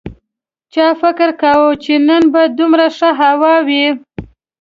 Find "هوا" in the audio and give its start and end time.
3.21-3.55